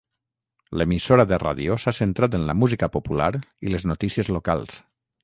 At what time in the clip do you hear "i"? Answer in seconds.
3.69-3.75